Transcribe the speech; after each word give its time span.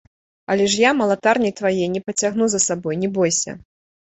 Але 0.53 0.63
ж 0.75 0.79
я 0.83 0.93
малатарні 1.01 1.51
твае 1.61 1.85
не 1.97 2.01
пацягну 2.07 2.45
за 2.55 2.59
сабою, 2.67 2.99
не 3.03 3.09
бойся. 3.19 3.51